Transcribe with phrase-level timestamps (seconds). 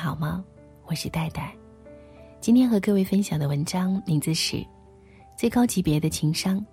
[0.00, 0.42] 好吗？
[0.86, 1.54] 我是戴戴。
[2.40, 4.56] 今天和各位分享的文章名字是
[5.36, 6.64] 《最高级别的情商，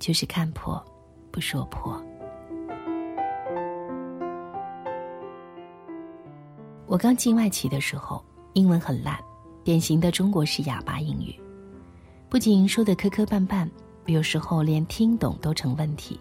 [0.00, 0.84] 就是看破
[1.30, 1.96] 不说破》。
[6.88, 8.20] 我刚进外企的时候，
[8.54, 9.16] 英文很烂，
[9.62, 11.38] 典型的中国式哑巴英语，
[12.28, 13.70] 不仅说的磕磕绊绊，
[14.06, 16.18] 有时候连听懂都成问题。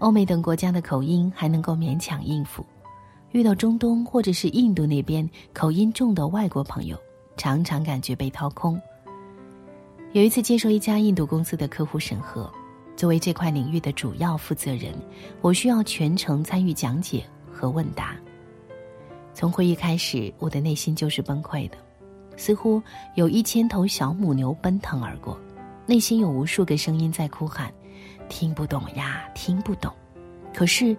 [0.00, 2.66] 欧美等国家的口音还能够勉强应付。
[3.32, 6.98] 遇到中东或者是印度那边口音重的外国朋友，
[7.36, 8.80] 常常感觉被掏空。
[10.12, 12.50] 有一次接受一家印度公司的客户审核，
[12.96, 14.92] 作为这块领域的主要负责人，
[15.40, 17.22] 我需要全程参与讲解
[17.52, 18.16] 和问答。
[19.32, 21.76] 从会议开始，我的内心就是崩溃的，
[22.36, 22.82] 似乎
[23.14, 25.38] 有一千头小母牛奔腾而过，
[25.86, 27.72] 内心有无数个声音在哭喊
[28.28, 29.94] ：“听不懂呀，听不懂。”
[30.52, 30.96] 可是。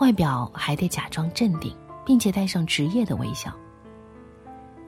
[0.00, 3.54] 外表还得假装镇定，并且带上职业的微笑。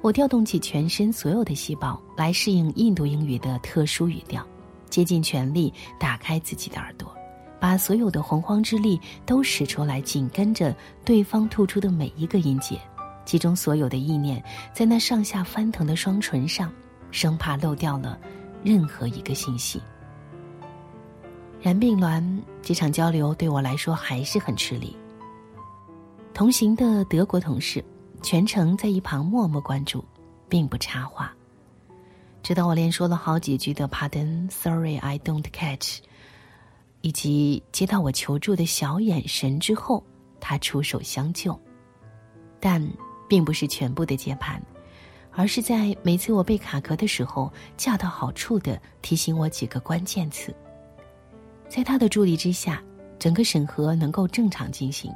[0.00, 4.44] 我调动起全身所有的细胞来适应印度英语的特殊语调，
[4.88, 7.14] 竭尽全力打开自己的耳朵，
[7.60, 10.74] 把所有的洪荒之力都使出来，紧跟着
[11.04, 12.80] 对方吐出的每一个音节，
[13.26, 16.72] 集中所有的意念在那上下翻腾的双唇上，
[17.10, 18.18] 生怕漏掉了
[18.64, 19.80] 任何一个信息。
[21.60, 24.96] 然并卵，这场交流对我来说还是很吃力。
[26.34, 27.84] 同行的德国同事
[28.22, 30.04] 全程在一旁默默关注，
[30.48, 31.32] 并不插话。
[32.42, 35.98] 直到我连说了好几句的 “Pardon, Sorry, I don't catch”，
[37.02, 40.02] 以及接到我求助的小眼神之后，
[40.40, 41.58] 他出手相救。
[42.58, 42.82] 但
[43.28, 44.60] 并不是全部的接盘，
[45.32, 50.54] 而是在每次我被卡壳的时候，恰到好处的提醒我几个关键词。
[51.68, 52.82] 在他的助力之下，
[53.18, 55.12] 整个审核能够正常进行。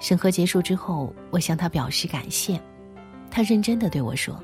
[0.00, 2.60] 审核结束之后，我向他表示感谢。
[3.30, 4.42] 他认真的对我说：“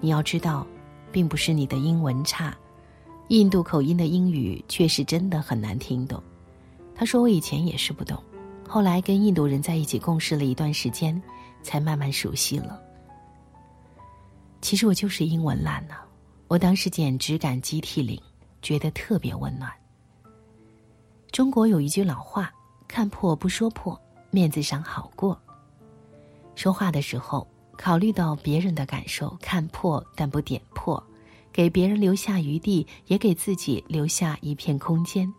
[0.00, 0.66] 你要知道，
[1.12, 2.56] 并不是你的英文差，
[3.28, 6.22] 印度口音的英语确实真的很难听懂。”
[6.94, 8.20] 他说：“我以前也是不懂，
[8.66, 11.22] 后来跟印度人在一起共事了一段时间，
[11.62, 12.80] 才慢慢熟悉了。
[14.60, 15.94] 其实我就是英文烂呢，
[16.48, 18.20] 我当时简直感激涕零，
[18.60, 19.70] 觉得特别温暖。
[21.30, 22.52] 中国有一句老话：
[22.88, 23.96] 看破不说破。”
[24.30, 25.40] 面子上好过。
[26.54, 27.46] 说话的时候，
[27.76, 31.02] 考虑到别人的感受，看破但不点破，
[31.52, 35.32] 给别人留下余地，也给自己留下一片空间。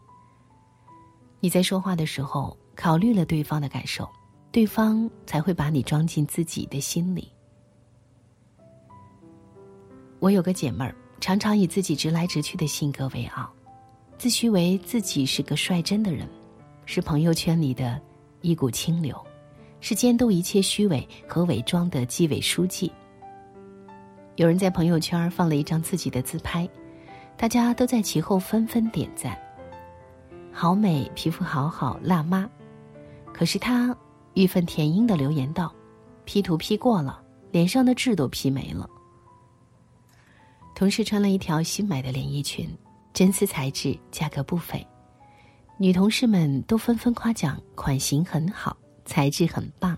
[1.41, 4.09] 你在说话的时候，考虑了对方的感受，
[4.51, 7.31] 对方才会把你装进自己的心里。
[10.19, 13.49] 我有个姐妹儿，常常以自己直来直去的性格为傲，
[14.17, 16.27] 自诩为自己是个率真的人，
[16.85, 18.01] 是朋友圈里的。
[18.41, 19.15] 一股清流，
[19.81, 22.91] 是监督一切虚伪和伪装的纪委书记。
[24.35, 26.67] 有人在朋友圈放了一张自己的自拍，
[27.35, 29.37] 大家都在其后纷纷点赞。
[30.51, 32.49] 好美，皮肤好好，辣妈。
[33.33, 33.95] 可是他
[34.33, 35.73] 义愤填膺的留言道
[36.25, 37.21] ：“P 图 P 过了，
[37.51, 38.89] 脸上的痣都 P 没了。”
[40.75, 42.69] 同事穿了一条新买的连衣裙，
[43.13, 44.85] 真丝材质，价格不菲。
[45.81, 48.75] 女同事们都纷纷夸奖款型很好，
[49.05, 49.97] 材质很棒。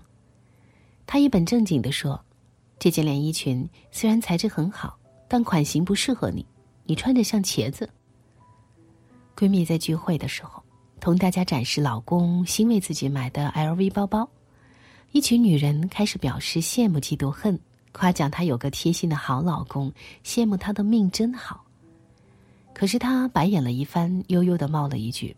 [1.04, 2.24] 她一本正经地说
[2.78, 6.46] ：“这件连衣裙虽然材质很好，但款型不适合你，
[6.84, 7.90] 你穿着像茄子。”
[9.36, 10.62] 闺蜜在聚会的时候，
[11.00, 14.28] 同大家展示老公新为自己买的 LV 包包，
[15.10, 17.58] 一群女人开始表示羡慕、嫉妒、恨，
[17.90, 19.92] 夸奖她有个贴心的好老公，
[20.24, 21.64] 羡慕她的命真好。
[22.72, 25.36] 可是她白眼了一番，悠悠的冒了一句。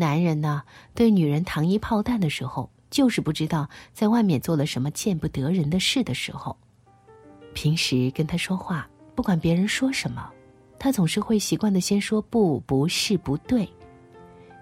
[0.00, 0.62] 男人呢，
[0.94, 6.56] 对女人糖衣炮弹的时候，就是不知道在外面做了什么见不得人的事的时候。
[7.52, 10.30] 平时跟他说话，不管别人说什么，
[10.78, 13.68] 他总是会习惯的先说不，不是，不对。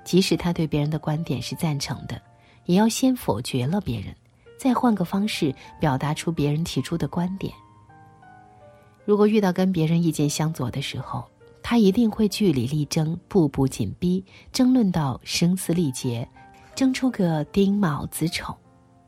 [0.07, 2.19] 即使他对别人的观点是赞成的，
[2.65, 4.17] 也要先否决了别人，
[4.57, 7.53] 再换个方式表达出别人提出的观点。
[9.05, 11.23] 如果遇到跟别人意见相左的时候，
[11.69, 16.27] 他一定会据理力争，步步紧逼，争论到声嘶力竭，
[16.77, 18.57] 争出个丁卯子丑，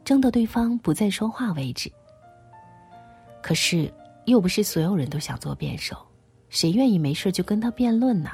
[0.05, 1.89] 争得对方不再说话为止。
[3.41, 3.95] 可是，
[4.25, 5.97] 又不是所有人都想做辩手，
[6.49, 8.31] 谁愿意没事就跟他辩论呢？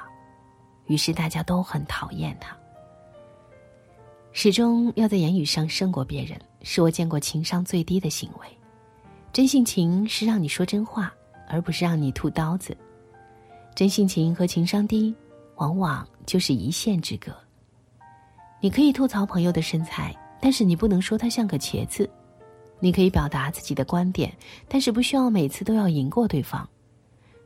[0.87, 2.57] 于是大家都很讨厌他。
[4.33, 8.47] 始终要在言语上胜过别人，是我见过情商最低的行为。
[9.35, 11.13] 真性情是让你说真话，
[11.47, 12.75] 而不是让你吐刀子。
[13.75, 15.13] 真性情和情商低，
[15.57, 17.33] 往往就是一线之隔。
[18.61, 22.09] 你可以吐槽朋友的身材，但是你不能说他像个茄子；
[22.79, 24.33] 你可以表达自己的观点，
[24.69, 26.67] 但是不需要每次都要赢过对方。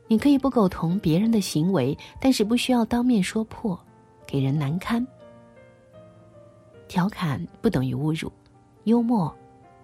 [0.07, 3.79] 你可以不苟同别人的行为，但是不需要当面说破，
[4.27, 5.05] 给人难堪。
[6.87, 8.31] 调侃不等于侮辱，
[8.83, 9.35] 幽默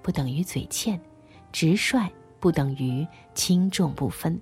[0.01, 0.99] 不等于嘴欠，
[1.51, 2.07] 直率
[2.39, 4.39] 不等于轻重不分。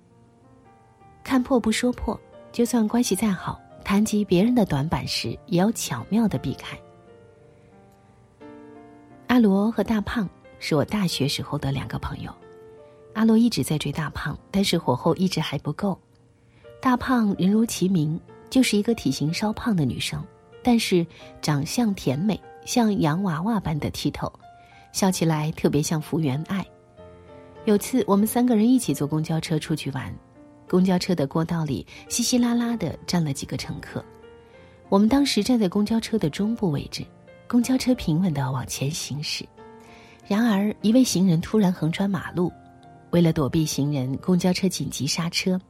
[1.33, 2.15] 看破不说破，
[2.51, 6.77] 就算关系再好，谈及别人的短板时，也要巧妙的避开。
[9.25, 12.31] 阿罗和大胖是我大学时候的两个朋友。
[13.15, 15.99] 阿罗一直在追大胖，但是火候一直还不够。
[16.79, 18.21] 大胖人如其名，
[18.51, 20.23] 就是一个体型稍胖的女生，
[20.61, 21.03] 但是
[21.41, 24.31] 长相甜美，像洋娃娃般的剔透，
[24.91, 26.63] 笑起来特别像福原爱。
[27.65, 30.13] 有次我们三个人一起坐公交车出去玩，
[30.73, 34.03] 公交车的过道里稀稀拉拉的站了几个乘客，
[34.89, 37.05] 我们当时站在公交车的中部位置，
[37.47, 39.47] 公交车平稳的往前行驶。
[40.27, 42.51] 然而一位行人突然横穿马路。
[43.11, 45.61] 为了躲避行人，公交车紧急刹车，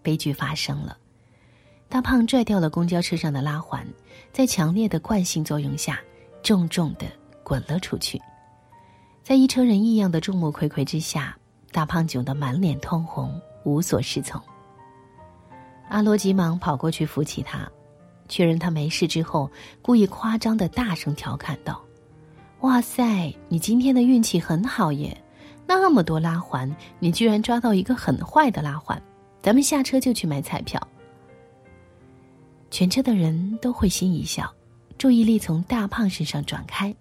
[0.00, 0.96] 悲剧发生了。
[1.88, 3.84] 大胖拽掉了公交车上的拉环，
[4.32, 5.98] 在强烈的惯性作用下，
[6.40, 7.06] 重重的
[7.42, 8.16] 滚了出去。
[9.24, 11.36] 在一车人异样的众目睽睽之下，
[11.72, 14.40] 大胖窘得满脸通红，无所适从。
[15.92, 17.70] 阿罗急忙跑过去扶起他，
[18.26, 19.50] 确认他没事之后，
[19.82, 21.84] 故意夸张的大声调侃道
[22.60, 25.14] ：“哇塞，你今天的运气很好耶！”
[25.68, 29.00] 那么多拉环，你居然抓到一个很坏的拉环，
[29.42, 30.80] 咱们下车就去买彩票。
[32.70, 34.50] 全车的人都会心一笑，
[34.96, 36.94] 注意力从大胖身上转开，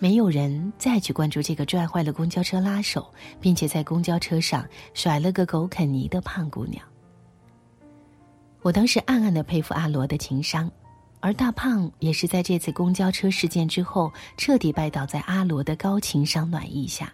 [0.00, 3.08] 没有人再去关注这个拽坏了公交车拉手，
[3.40, 6.84] 并且在公交车上甩了个狗啃泥的胖姑娘。
[8.64, 10.70] 我当时暗暗的佩服阿罗的情商，
[11.20, 17.12] 而大胖也是在这次公交车事件之后，彻底拜倒在阿罗的高情商暖意下。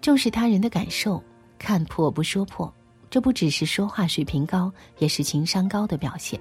[0.00, 1.22] 重视他人的感受，
[1.58, 2.72] 看破不说破，
[3.10, 6.40] 这不只是说话水平高，也是情商高的表现。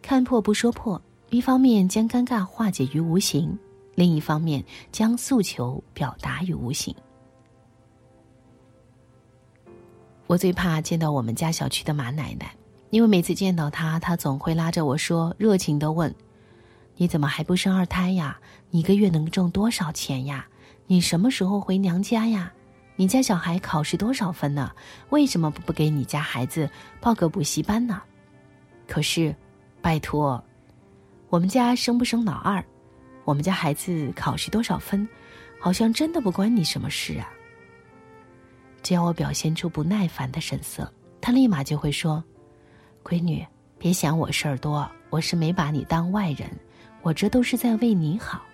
[0.00, 0.98] 看破不说破，
[1.28, 3.54] 一方面将尴尬化解于无形，
[3.94, 6.96] 另一方面将诉求表达于无形。
[10.26, 12.54] 我最怕见到我们家小区的马奶奶，
[12.90, 16.12] 因为每次见到她，她总会拉着我说，热情的问
[16.96, 18.38] ：“你怎么还不生二胎呀？
[18.70, 20.46] 你一个月能挣多少钱呀？”
[20.88, 22.52] 你什么时候回娘家呀？
[22.94, 24.72] 你家小孩考试多少分呢？
[25.10, 26.68] 为什么不不给你家孩子
[27.00, 28.00] 报个补习班呢？
[28.88, 29.34] 可是，
[29.82, 30.42] 拜托，
[31.28, 32.64] 我们家生不生老二，
[33.24, 35.06] 我们家孩子考试多少分，
[35.60, 37.28] 好像真的不关你什么事啊。
[38.86, 40.88] 只要我表现出不耐烦的神色，
[41.20, 42.22] 他立马就会说
[43.02, 43.44] ：“闺女，
[43.78, 46.48] 别想我事儿多，我是没把你当外人，
[47.02, 48.44] 我这都是在为你好。”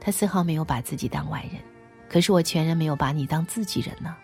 [0.00, 1.60] 他丝毫没有把自己当外人，
[2.08, 4.16] 可是我全然没有把你当自己人呢，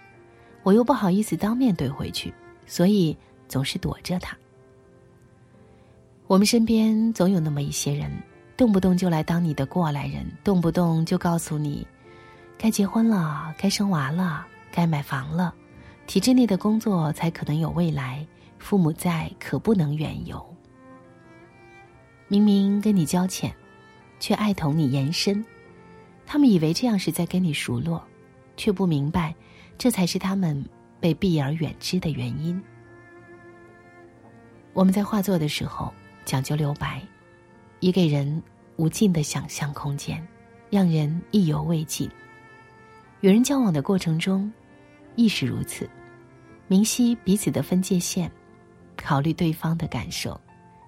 [0.63, 2.33] 我又不好意思当面怼回去，
[2.65, 3.15] 所以
[3.47, 4.35] 总是躲着他。
[6.27, 8.11] 我们身边总有那么一些人，
[8.57, 11.87] 动不动就来当你的过来人，动不动就告诉你，
[12.59, 15.55] 该结婚了，该生娃了，该买房了，
[16.07, 18.27] 体制内的工作才可能有未来，
[18.59, 20.45] 父母在可不能远游。
[22.29, 23.55] 明明跟你交浅，
[24.19, 25.45] 却爱同你延伸。
[26.25, 28.03] 他们以为这样是在跟你熟络，
[28.57, 29.35] 却不明白，
[29.79, 30.65] 这才是他们
[30.99, 32.61] 被避而远之的原因。
[34.73, 35.93] 我们在画作的时候
[36.25, 37.01] 讲究留白，
[37.81, 38.43] 以给人
[38.77, 40.27] 无尽的想象空间，
[40.69, 42.11] 让人意犹未尽。
[43.23, 44.53] 与人交往的过程中，
[45.15, 45.89] 亦是如此，
[46.69, 48.31] 明晰彼此的分界线，
[48.97, 50.39] 考虑对方的感受，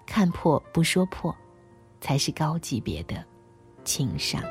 [0.06, 1.34] 看破不说破，
[2.00, 3.24] 才是高级别的
[3.82, 4.42] 情商。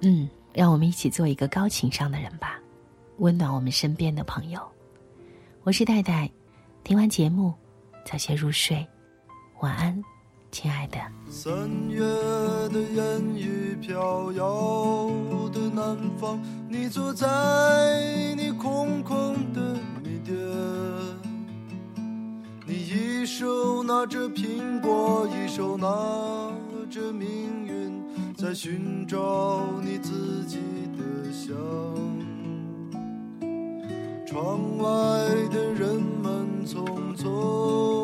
[0.00, 2.58] 嗯，让我们一起做一个高情商的人吧，
[3.18, 4.60] 温暖我们身边的朋友。
[5.62, 6.30] 我是戴戴，
[6.82, 7.54] 听完节目，
[8.04, 8.86] 早些入睡，
[9.60, 10.02] 晚安，
[10.50, 10.98] 亲爱的。
[11.30, 11.54] 三
[11.88, 15.10] 月的烟雨飘摇
[15.52, 17.26] 的南方，你坐在
[18.36, 19.60] 你空空的
[20.02, 20.36] 米店，
[22.66, 25.86] 你一手拿着苹果，一手拿
[26.90, 27.74] 着命运。
[28.36, 30.58] 在寻找你自己
[30.98, 31.54] 的香。
[34.26, 34.84] 窗外
[35.50, 38.03] 的人们匆匆，